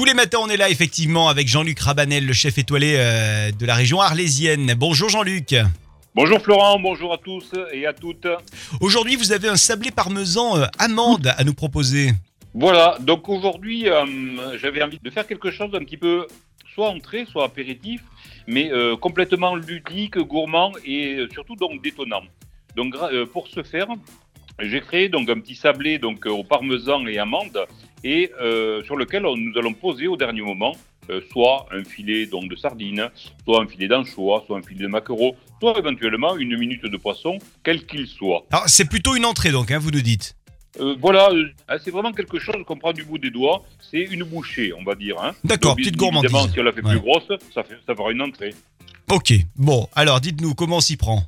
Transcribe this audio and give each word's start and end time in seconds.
Tous 0.00 0.06
les 0.06 0.14
matins, 0.14 0.38
on 0.40 0.48
est 0.48 0.56
là 0.56 0.70
effectivement 0.70 1.28
avec 1.28 1.46
Jean-Luc 1.46 1.78
Rabanel, 1.78 2.24
le 2.24 2.32
chef 2.32 2.56
étoilé 2.56 2.94
euh, 2.96 3.50
de 3.52 3.66
la 3.66 3.74
région 3.74 4.00
arlésienne. 4.00 4.72
Bonjour 4.74 5.10
Jean-Luc. 5.10 5.54
Bonjour 6.14 6.40
Florent, 6.40 6.80
bonjour 6.80 7.12
à 7.12 7.18
tous 7.18 7.50
et 7.70 7.84
à 7.84 7.92
toutes. 7.92 8.26
Aujourd'hui, 8.80 9.16
vous 9.16 9.30
avez 9.32 9.48
un 9.48 9.56
sablé 9.56 9.90
parmesan 9.90 10.56
euh, 10.56 10.64
amande 10.78 11.26
à 11.36 11.44
nous 11.44 11.52
proposer. 11.52 12.12
Voilà, 12.54 12.96
donc 13.00 13.28
aujourd'hui, 13.28 13.90
euh, 13.90 14.56
j'avais 14.56 14.82
envie 14.82 14.98
de 14.98 15.10
faire 15.10 15.26
quelque 15.26 15.50
chose 15.50 15.70
d'un 15.70 15.80
petit 15.80 15.98
peu 15.98 16.26
soit 16.74 16.88
entrée, 16.88 17.26
soit 17.30 17.44
apéritif, 17.44 18.00
mais 18.46 18.70
complètement 19.02 19.54
ludique, 19.54 20.16
gourmand 20.16 20.72
et 20.82 21.26
surtout 21.34 21.56
donc 21.56 21.82
détonnant. 21.82 22.22
Donc 22.74 22.94
pour 23.34 23.48
ce 23.48 23.62
faire, 23.62 23.88
j'ai 24.60 24.80
créé 24.80 25.10
donc 25.10 25.28
un 25.28 25.40
petit 25.40 25.56
sablé 25.56 25.98
donc 25.98 26.24
au 26.24 26.42
parmesan 26.42 27.06
et 27.06 27.18
amande 27.18 27.66
et 28.04 28.30
euh, 28.40 28.82
sur 28.84 28.96
lequel 28.96 29.26
on- 29.26 29.36
nous 29.36 29.56
allons 29.58 29.72
poser 29.74 30.06
au 30.06 30.16
dernier 30.16 30.42
moment 30.42 30.74
euh, 31.10 31.20
soit 31.32 31.66
un 31.72 31.82
filet 31.82 32.26
donc 32.26 32.48
de 32.48 32.56
sardines, 32.56 33.08
soit 33.44 33.62
un 33.62 33.66
filet 33.66 33.88
d'anchois, 33.88 34.44
soit 34.46 34.58
un 34.58 34.62
filet 34.62 34.82
de 34.84 34.88
maquereau, 34.88 35.34
soit 35.60 35.76
éventuellement 35.78 36.36
une 36.36 36.56
minute 36.56 36.84
de 36.84 36.96
poisson, 36.96 37.38
quel 37.64 37.84
qu'il 37.86 38.06
soit. 38.06 38.44
Alors, 38.52 38.68
c'est 38.68 38.84
plutôt 38.88 39.16
une 39.16 39.24
entrée 39.24 39.50
donc, 39.50 39.70
hein, 39.72 39.78
vous 39.78 39.90
nous 39.90 40.02
dites. 40.02 40.36
Euh, 40.78 40.94
voilà, 41.00 41.30
euh, 41.30 41.78
c'est 41.82 41.90
vraiment 41.90 42.12
quelque 42.12 42.38
chose 42.38 42.54
qu'on 42.64 42.76
prend 42.76 42.92
du 42.92 43.02
bout 43.02 43.18
des 43.18 43.30
doigts. 43.30 43.64
C'est 43.90 44.02
une 44.02 44.22
bouchée, 44.22 44.72
on 44.72 44.84
va 44.84 44.94
dire. 44.94 45.16
Hein. 45.20 45.32
D'accord, 45.42 45.74
petite 45.74 45.96
gourmandise. 45.96 46.30
Évidemment, 46.30 46.52
si 46.52 46.60
on 46.60 46.62
la 46.62 46.72
fait 46.72 46.84
Ouais. 46.84 46.90
plus 46.92 47.00
grosse, 47.00 47.26
ça, 47.52 47.64
fait, 47.64 47.74
ça 47.84 47.94
fera 47.96 48.12
une 48.12 48.22
entrée. 48.22 48.54
Ok, 49.10 49.32
bon, 49.56 49.88
alors 49.96 50.20
dites-nous 50.20 50.54
comment 50.54 50.76
on 50.76 50.80
s'y 50.80 50.96
prend? 50.96 51.24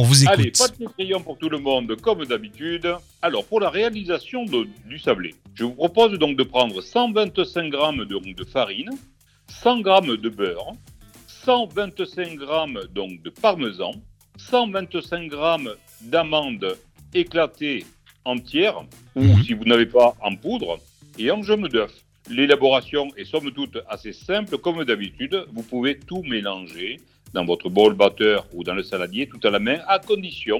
On 0.00 0.04
vous 0.04 0.22
écoute. 0.22 0.32
Allez, 0.38 0.52
pas 0.52 0.68
de 0.68 0.84
crayon 0.86 1.20
pour 1.20 1.36
tout 1.38 1.48
le 1.48 1.58
monde, 1.58 1.96
comme 2.00 2.24
d'habitude. 2.24 2.88
Alors, 3.20 3.44
pour 3.44 3.58
la 3.58 3.68
réalisation 3.68 4.44
de- 4.44 4.68
du 4.86 4.98
sablé, 4.98 5.34
je 5.56 5.64
vous 5.64 5.72
propose 5.74 6.16
donc 6.18 6.36
de 6.36 6.44
prendre 6.44 6.80
125 6.80 7.72
g 7.72 7.78
de, 8.06 8.32
de 8.32 8.44
farine, 8.44 8.90
100 9.48 9.78
g 9.78 10.16
de 10.16 10.28
beurre, 10.28 10.72
125 11.26 12.38
g 12.38 12.88
donc 12.94 13.22
de 13.22 13.30
parmesan, 13.30 13.90
125 14.36 15.30
g 15.32 15.70
d'amandes 16.02 16.76
éclatées 17.14 17.84
entières, 18.24 18.84
ou 19.16 19.22
Mhm. 19.24 19.42
si 19.42 19.52
vous 19.54 19.64
n'avez 19.64 19.86
pas 19.86 20.14
en 20.22 20.36
poudre, 20.36 20.78
et 21.18 21.30
un 21.30 21.42
jaune 21.42 21.66
d'œuf. 21.68 21.92
L'élaboration 22.30 23.08
est 23.16 23.24
somme 23.24 23.50
toute 23.52 23.78
assez 23.88 24.12
simple, 24.12 24.58
comme 24.58 24.84
d'habitude. 24.84 25.46
Vous 25.54 25.62
pouvez 25.62 25.98
tout 25.98 26.22
mélanger 26.22 27.00
dans 27.32 27.44
votre 27.44 27.68
bol 27.68 27.94
batteur 27.94 28.46
ou 28.52 28.64
dans 28.64 28.74
le 28.74 28.82
saladier 28.82 29.28
tout 29.28 29.40
à 29.46 29.50
la 29.50 29.58
main, 29.58 29.78
à 29.86 29.98
condition, 29.98 30.58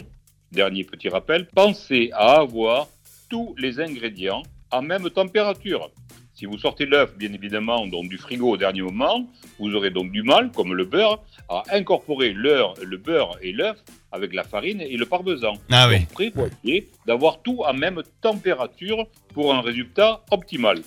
dernier 0.52 0.84
petit 0.84 1.08
rappel, 1.08 1.46
pensez 1.54 2.10
à 2.12 2.40
avoir 2.40 2.88
tous 3.28 3.54
les 3.58 3.80
ingrédients 3.80 4.42
à 4.70 4.80
même 4.80 5.08
température. 5.10 5.90
Si 6.34 6.46
vous 6.46 6.56
sortez 6.56 6.86
l'œuf, 6.86 7.16
bien 7.16 7.32
évidemment, 7.32 7.86
donc 7.88 8.08
du 8.08 8.16
frigo 8.16 8.50
au 8.50 8.56
dernier 8.56 8.82
moment, 8.82 9.26
vous 9.58 9.74
aurez 9.74 9.90
donc 9.90 10.12
du 10.12 10.22
mal, 10.22 10.52
comme 10.52 10.72
le 10.72 10.84
beurre, 10.84 11.20
à 11.48 11.64
incorporer 11.72 12.32
le 12.32 12.96
beurre 12.96 13.36
et 13.42 13.50
l'œuf 13.50 13.82
avec 14.12 14.32
la 14.32 14.44
farine 14.44 14.80
et 14.80 14.96
le 14.96 15.04
parmesan. 15.04 15.54
Ah 15.70 15.88
oui. 15.88 16.06
Prévoyez 16.12 16.88
d'avoir 17.06 17.42
tout 17.42 17.64
à 17.64 17.72
même 17.72 18.02
température 18.20 19.08
pour 19.34 19.52
un 19.52 19.62
résultat 19.62 20.22
optimal. 20.30 20.82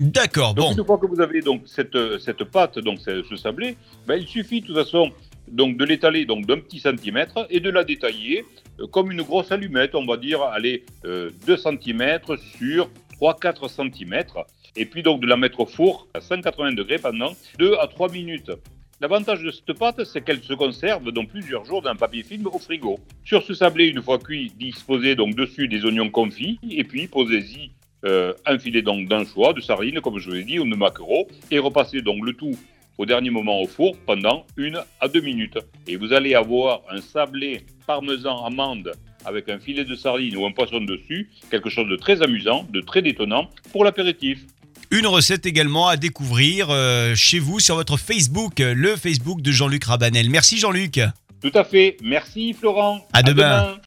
D'accord, 0.00 0.54
Donc 0.54 0.70
bon. 0.70 0.76
une 0.76 0.84
fois 0.84 0.98
que 0.98 1.06
vous 1.06 1.20
avez 1.20 1.40
donc 1.40 1.62
cette, 1.66 1.96
cette 2.18 2.44
pâte, 2.44 2.78
donc 2.80 2.98
ce, 2.98 3.36
sablé, 3.36 3.76
ben, 4.06 4.16
il 4.16 4.26
suffit 4.26 4.60
de 4.60 4.66
toute 4.66 4.76
façon 4.76 5.10
donc 5.48 5.76
de 5.76 5.84
l'étaler 5.84 6.24
donc 6.24 6.46
d'un 6.46 6.58
petit 6.58 6.80
centimètre 6.80 7.46
et 7.50 7.60
de 7.60 7.70
la 7.70 7.84
détailler 7.84 8.44
euh, 8.80 8.86
comme 8.88 9.12
une 9.12 9.22
grosse 9.22 9.52
allumette, 9.52 9.94
on 9.94 10.04
va 10.04 10.16
dire, 10.16 10.42
allez, 10.42 10.84
euh, 11.04 11.30
2 11.46 11.56
cm 11.56 12.18
sur 12.58 12.90
3-4 13.20 13.68
cm, 13.68 14.24
et 14.76 14.86
puis 14.86 15.02
donc 15.02 15.20
de 15.20 15.26
la 15.26 15.36
mettre 15.36 15.60
au 15.60 15.66
four 15.66 16.08
à 16.14 16.20
180 16.20 16.72
degrés 16.72 16.98
pendant 16.98 17.32
2 17.58 17.74
à 17.80 17.86
3 17.86 18.10
minutes. 18.10 18.50
L'avantage 19.00 19.42
de 19.42 19.50
cette 19.50 19.76
pâte, 19.78 20.02
c'est 20.04 20.22
qu'elle 20.22 20.42
se 20.42 20.54
conserve 20.54 21.10
donc 21.12 21.28
plusieurs 21.28 21.64
jours 21.64 21.82
dans 21.82 21.90
un 21.90 21.96
papier 21.96 22.22
film 22.22 22.46
au 22.46 22.58
frigo. 22.58 22.98
Sur 23.24 23.42
ce 23.42 23.52
sablé, 23.52 23.86
une 23.86 24.02
fois 24.02 24.18
cuit, 24.18 24.52
disposez 24.58 25.14
donc 25.14 25.34
dessus 25.34 25.68
des 25.68 25.84
oignons 25.84 26.10
confits, 26.10 26.58
et 26.68 26.84
puis 26.84 27.06
posez-y 27.06 27.70
euh, 28.04 28.32
un 28.46 28.58
filet 28.58 28.82
donc 28.82 29.08
d'anchois, 29.08 29.52
de 29.52 29.60
sardines, 29.60 30.00
comme 30.00 30.18
je 30.18 30.30
vous 30.30 30.36
ai 30.36 30.44
dit, 30.44 30.58
ou 30.58 30.68
de 30.68 30.76
maquereau, 30.76 31.28
et 31.50 31.58
repassez 31.58 32.02
donc 32.02 32.24
le 32.24 32.32
tout 32.32 32.56
au 32.98 33.06
dernier 33.06 33.30
moment 33.30 33.60
au 33.60 33.66
four 33.66 33.96
pendant 34.06 34.46
une 34.56 34.80
à 35.00 35.08
deux 35.08 35.20
minutes. 35.20 35.58
Et 35.86 35.96
vous 35.96 36.12
allez 36.12 36.34
avoir 36.34 36.82
un 36.90 37.00
sablé 37.00 37.64
parmesan 37.86 38.44
amande 38.44 38.92
avec 39.24 39.48
un 39.48 39.58
filet 39.58 39.84
de 39.84 39.94
sardines 39.94 40.36
ou 40.36 40.46
un 40.46 40.52
poisson 40.52 40.80
dessus, 40.80 41.30
quelque 41.50 41.70
chose 41.70 41.88
de 41.88 41.96
très 41.96 42.22
amusant, 42.22 42.66
de 42.70 42.80
très 42.80 43.02
détonnant 43.02 43.48
pour 43.72 43.84
l'apéritif. 43.84 44.40
Une 44.90 45.06
recette 45.06 45.46
également 45.46 45.88
à 45.88 45.96
découvrir 45.96 46.68
euh, 46.70 47.14
chez 47.14 47.38
vous 47.38 47.58
sur 47.58 47.74
votre 47.74 47.96
Facebook, 47.96 48.60
euh, 48.60 48.74
le 48.74 48.96
Facebook 48.96 49.40
de 49.40 49.50
Jean-Luc 49.50 49.84
Rabanel. 49.84 50.30
Merci 50.30 50.58
Jean-Luc. 50.58 51.00
Tout 51.40 51.52
à 51.54 51.64
fait. 51.64 51.96
Merci 52.02 52.52
Florent. 52.52 53.06
À 53.12 53.22
demain. 53.22 53.78